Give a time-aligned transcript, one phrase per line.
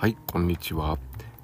[0.00, 0.98] はい、こんにちは。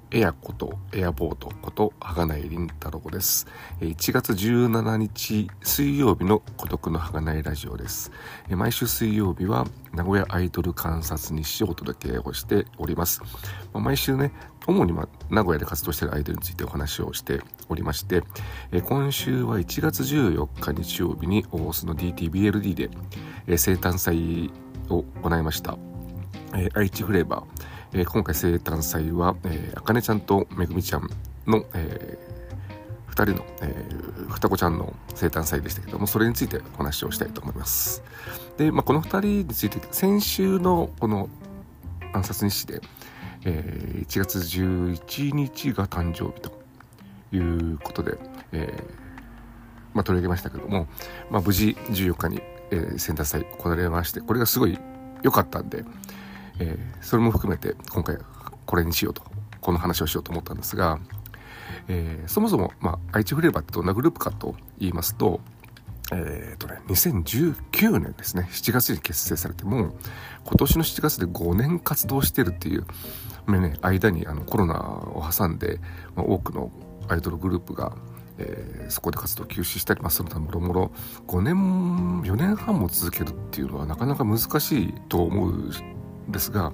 [0.09, 3.45] エアことエアボートこと鋼井凛太郎です。
[3.81, 8.11] 1月17日水曜日の孤独の鋼井ラジオです。
[8.49, 13.21] 毎週水曜日は名古屋アイドル観察日誌をお届けをしております。
[13.73, 14.31] 毎週ね、
[14.65, 14.93] 主に
[15.29, 18.23] 名古屋で活動しているアイドルについてお話をしておりまして、
[18.85, 22.89] 今週は1月14日日曜日に大須の DTBLD で
[23.55, 24.51] 生誕祭
[24.89, 25.77] を行いました。
[26.73, 27.76] 愛知フレーバー。
[27.93, 31.09] えー、今回生誕祭は、えー、あかねちゃんとめぐみちゃん
[31.45, 38.03] の、えー、2人の、えー、双子ちゃんの生誕祭でしたけどもそれについてお話をしたいと思います。
[38.57, 41.29] で、まあ、この2人について先週のこの
[42.13, 42.81] 暗殺日誌で、
[43.45, 46.51] えー、1月11日が誕生日と
[47.31, 48.17] いうことで、
[48.51, 49.07] えー
[49.97, 50.87] まあ、取り上げましたけども、
[51.31, 54.77] まあ、無事14日に、えー、生誕祭行われましてこれがすごい
[55.23, 55.83] 良かったんで
[56.59, 58.17] えー、それも含めて今回
[58.65, 59.23] これにしようと
[59.61, 60.99] この話をしようと思ったんですが、
[61.87, 65.41] えー、そもそも、まあ、愛知フレーバーってどんなグループかと言いますと,、
[66.11, 69.95] えーとね、2019年ですね7月に結成されても
[70.45, 72.85] 今年の7月で5年活動してるっていう、
[73.47, 75.79] ね、間にあのコロナを挟んで、
[76.15, 76.71] まあ、多くの
[77.09, 77.93] アイドルグループが
[78.39, 80.91] えー、そこで活動休止したり、まあ、その他もろもろ
[81.27, 81.55] 5年
[82.21, 85.71] 4年半も続けるっていうのはなかなか難しいと思う
[86.29, 86.71] ですが、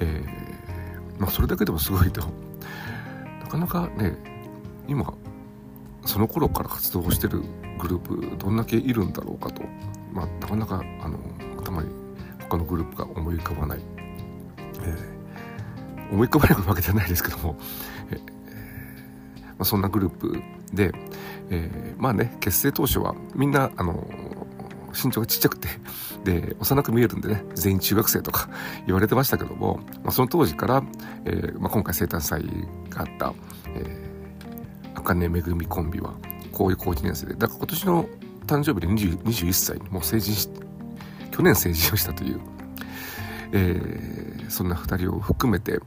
[0.00, 2.22] えー、まあ、それだけでもすごいと。
[3.40, 4.16] なかなかね
[4.88, 5.12] 今
[6.04, 7.42] その頃から活動してる
[7.78, 9.62] グループどんだけいるんだろうかと、
[10.12, 11.18] まあ、なかなかあの
[11.58, 11.90] 頭に
[12.40, 13.78] 他のグループが思い浮かばない、
[14.58, 17.56] えー、思い浮かばないわけじゃないですけども、
[18.10, 20.92] えーまあ、そんなグループで、
[21.50, 24.06] えー、まあね結成当初はみんなあの
[24.92, 25.68] 身長がちっちゃくて、
[26.24, 28.48] で、幼く見えるんでね、全員中学生とか
[28.86, 30.82] 言われてましたけども、まあ、その当時から、
[31.24, 32.44] えー、まあ、今回生誕祭
[32.90, 33.34] があった、
[33.74, 36.14] えー、あかねめぐみコンビは、
[36.52, 38.08] こういう高1年生で、だから今年の
[38.46, 40.48] 誕生日で20 21歳もう成人し、
[41.30, 42.40] 去年成人をしたという、
[43.52, 45.80] えー、そんな2人を含めて、えー、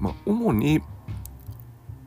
[0.00, 0.80] まあ、主に、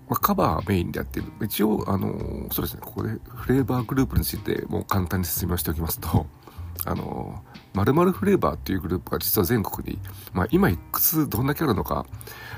[0.09, 1.25] まあ、カバーメインでやってる。
[1.41, 6.25] 一応、あのー、そうですね、ここでフレーバーグループについてもう簡単に説明しておきますと、
[6.85, 9.99] あのー、〇〇フレーバーっていうグループが実は全国に、
[10.33, 12.05] まあ、今いくつどんだけあるのか、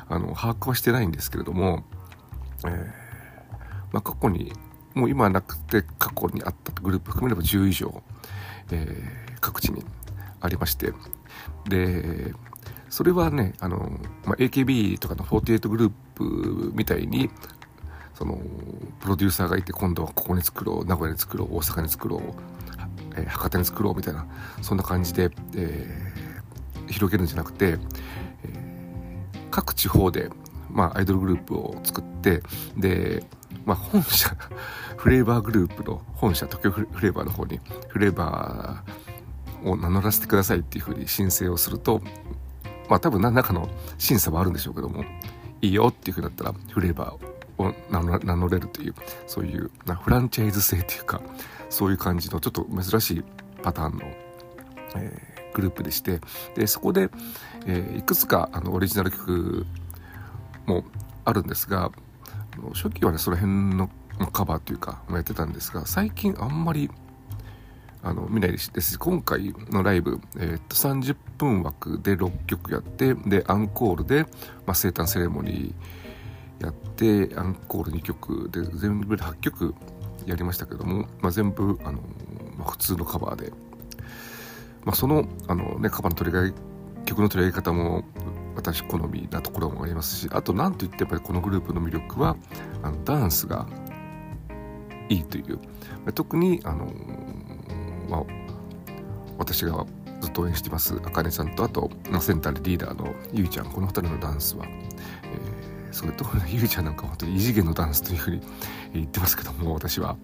[0.08, 1.84] あの、把握はしてないんですけれども、
[2.66, 4.54] えー、まあ、過去に、
[4.94, 8.04] もう今はなくて過去にあったグループ含めれば10以上、
[8.72, 9.84] えー、各地に
[10.42, 10.94] ありまして、
[11.68, 12.34] で、
[12.90, 13.78] それはね、あの、
[14.26, 17.30] まあ、AKB とかの48グループみたいに、
[18.14, 18.38] その、
[19.00, 22.22] プロデューサーがいて、今度はここに作ろう、名古屋に作ろう、大阪に作ろう、
[23.16, 24.28] えー、博多に作ろうみたいな、
[24.62, 27.78] そんな感じで、えー、広げるんじゃなくて、
[28.44, 30.30] えー、各地方で、
[30.70, 32.42] まあ、アイドルグループを作って、
[32.76, 33.24] で、
[33.66, 34.36] まあ、本社、
[34.98, 42.02] フレーバーグループの本社、東京フレーバーの方に、フレーバーを名乗らせてくださいっていうふうに申請をすると、
[42.90, 45.04] まあ多分何らかの審査はあるんでしょうけども、
[45.62, 48.96] いいよっていうふうになったらフレーバーを名乗れるという、
[49.28, 51.22] そういうなフランチャイズ制っていうか、
[51.70, 53.24] そういう感じのちょっと珍しい
[53.62, 54.06] パターンの、
[54.96, 56.20] えー、グループでして、
[56.56, 57.10] で、そこで、
[57.66, 59.66] えー、いくつかあのオリジナル曲
[60.66, 60.84] も
[61.26, 61.92] あるんですが、
[62.74, 63.90] 初期はね、その辺の
[64.32, 66.90] カバーというか、やってたんですが、最近あんまり
[68.02, 74.24] あの見ないです今回のライブ、えー、っと30分枠で6曲やってでアンコールで、
[74.66, 79.76] まあ、生誕セレモニーやってアンコール2曲で全部で8曲
[80.26, 82.00] やりましたけども、まあ、全部あの、
[82.58, 83.52] まあ、普通のカバーで、
[84.86, 88.04] まあ、そのあの、ね、カバーの取り替え曲の取り上げ方も
[88.56, 92.38] 私好みなところもありますしあと何と言ってやっぱりこのグループの魅力は
[92.84, 93.68] あのダンスが
[95.10, 95.60] いいという。
[96.14, 96.88] 特にあの
[98.10, 98.24] まあ、
[99.38, 99.86] 私が
[100.22, 101.90] ずっと応援してますあかねちゃんとあと
[102.20, 108.42] センターでリーダーのゆいちゃんこの2人のダンスは、えー、それとゆいちゃんなんか本当に異次元のダンスというふうに
[108.94, 110.18] 言ってますけども私は。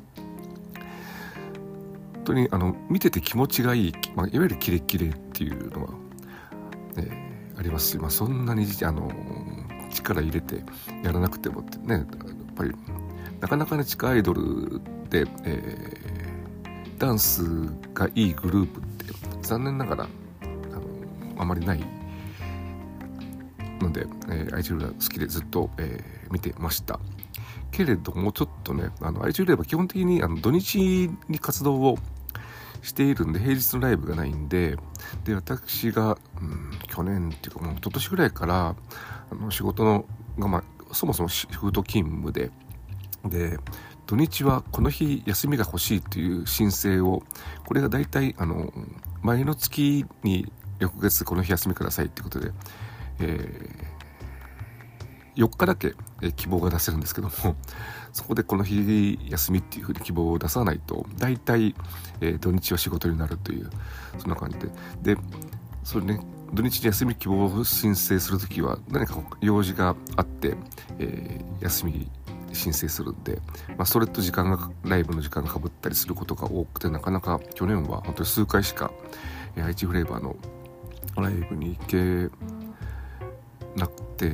[2.25, 5.89] 本当にあの見てて気持ちがいい、まあ、いわゆるキレキレっていうのは、
[6.97, 9.11] えー、ありますし、まあ、そんなにあの
[9.91, 10.63] 力入れて
[11.03, 12.05] やらなくてもってねやっ
[12.55, 12.71] ぱり
[13.41, 16.04] なかなかね地下アイドルで、えー
[16.97, 17.43] ダンス
[17.93, 19.05] がいいグループって
[19.41, 21.83] 残念ながらあのあまりない。
[23.81, 26.99] ので、えー、アイチューレバ好きでずっと、えー、見てました。
[27.71, 31.97] けれどもちょっとねあのアイチューレバ基本的にあの土日に活動を
[32.81, 34.77] しているんで平日のライブがないんで
[35.25, 38.75] で私が、うん、去年っていうかもう一昨年ぐらいから
[39.29, 40.05] あの仕事の
[40.39, 40.63] が、まあ、
[40.93, 42.51] そもそもシフト勤務で
[43.25, 43.57] で
[44.07, 47.23] 土日はこの日休みが欲しいという申請を
[47.65, 48.71] これが大体あの
[49.21, 52.51] 前の月に翌月この日休みくださいっていうことで、
[53.19, 55.93] えー、4日だけ
[56.35, 57.55] 希望が出せるんですけども
[58.13, 61.75] そこでこの日休みっていうふうに希望を出さないと大体、
[62.21, 63.69] えー、土日は仕事になるという
[64.19, 64.59] そんな感じ
[65.03, 65.15] で。
[65.15, 65.21] で
[65.83, 66.19] それね
[66.53, 70.55] 土日に休み希望を申請する時は何か用事があって、
[70.99, 72.09] えー、休み
[72.55, 78.91] 申請するんで、まあ、それと時間がライブの時間がかぶったりすることが多くてなかなか去年は本当に数回しか、
[79.57, 80.35] 愛知フレーバーの
[81.15, 82.29] ライブに行け
[83.75, 84.29] なくて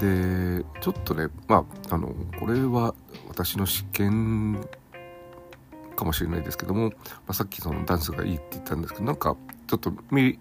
[0.00, 2.94] でちょっとねまああのこれは
[3.28, 4.66] 私の試験
[5.96, 6.94] かもしれないですけども、ま
[7.28, 10.38] あ、さっきそのダンスがいいって言ったんですけどなんかちょっと見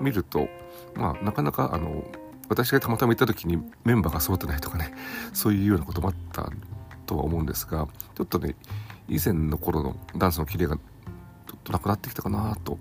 [0.00, 0.48] 見ると
[0.94, 2.04] まあなかなかあの
[2.48, 4.94] 私がたまたま行った時にメンバーが揃ってないとかね
[5.32, 6.50] そういうようなこともあった
[7.06, 8.54] とは思うんですがちょっとね
[9.08, 10.82] 以前の頃のダンスのキレがちょ
[11.56, 12.78] っとなくなってきたかなと、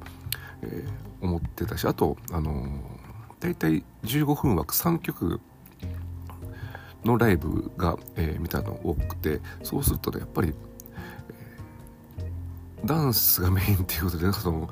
[0.62, 2.78] えー、思ってたしあとあのー、
[3.40, 5.40] 大体15分枠3曲
[7.06, 10.54] のライブが、えー、見たの多くてそうするとねやっぱり、
[12.20, 14.70] えー、ダンスがメインっていうことでその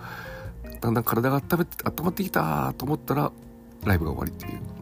[0.82, 3.32] だんだん体が温めて温まってきたと思ったら
[3.86, 4.75] ライブが終わりっていう。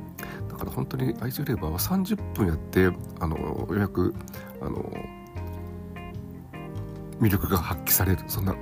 [0.53, 4.13] だから本当に愛知レバーは30分やってあのようやく
[4.61, 4.93] あの
[7.19, 8.55] 魅力が発揮されるそんな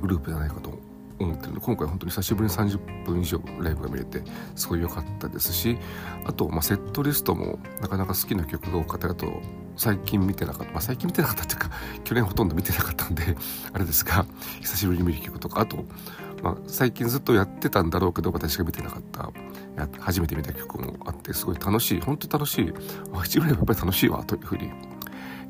[0.00, 0.78] グループじゃないかと
[1.18, 4.22] 思ってるので今回本当に久しぶりに30分以上ライブが見れて
[4.54, 5.78] すごい良かったですし
[6.24, 9.42] あと、まあ、セットリストもなかなか好きな曲が多かったあと
[9.76, 11.70] 最近見てなかった、まあ、最近見てなかったっていうか
[12.04, 13.36] 去年ほとんど見てなかったんで
[13.72, 14.24] あれですが
[14.60, 15.84] 久しぶりに見る曲とかあと、
[16.42, 19.30] まあ、最近ずっとやってたんだろうけど私が見てなかった
[19.98, 22.72] 初めて見た曲もあってすごい楽しい本当に楽しい
[23.12, 24.70] あ一部ライブやっぱり楽しいわというふうに、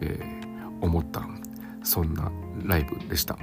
[0.00, 1.22] えー、思った
[1.82, 2.30] そんな
[2.64, 3.38] ライブでした。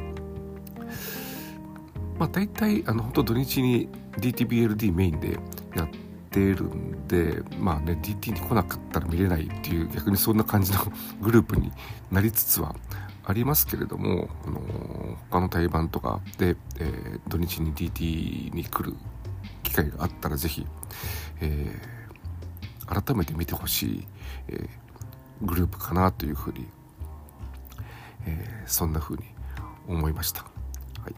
[2.19, 5.37] まあ、大体あの本当土日に DTBLD メインで
[5.75, 5.89] やっ
[6.31, 10.79] てるんでまあね DT に来なかったら見れないっていう逆にそんな感じの
[11.21, 11.71] グループに
[12.11, 12.75] なりつつは
[13.29, 14.61] ありますけれども、あの
[15.29, 18.95] 他の対バンとかで、えー、土日に DT に来る
[19.63, 20.65] 機会があったら是非、
[21.41, 24.07] えー、改めて見てほしい、
[24.47, 26.67] えー、グループかなというふうに、
[28.25, 29.23] えそんなふうに
[29.89, 30.43] 思いました。
[30.43, 31.15] はい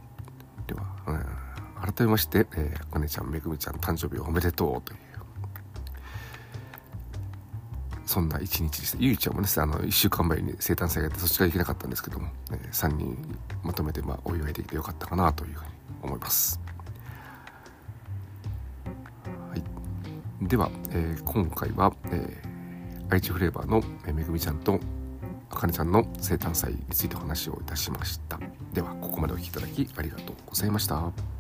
[0.66, 5.00] では、うん、改めまして、えー、かねちゃんめぐみちゃん誕生日おめでとうという
[8.10, 8.98] そんな一日でした。
[9.00, 13.16] ゆいちゃんもねあの1週間前に生誕祭があってそっちら行けなかったんですけども、え、3人
[13.64, 15.72] まとめて、まあ、お祝いできてよかったかなというふうに
[16.02, 16.60] 思います。
[19.52, 19.64] はい、
[20.42, 24.80] では、えー、今回は、えー、愛知フレーバーのめぐみちゃんと
[25.52, 28.40] あかねちゃんの生誕祭についてお話をいたしました。
[28.74, 31.39] ではここまでお聴きいただきありがとうございました。